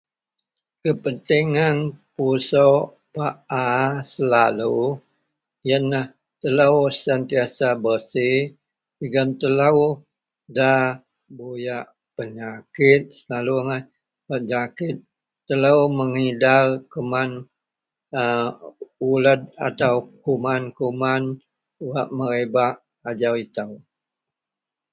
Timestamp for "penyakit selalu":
12.17-13.53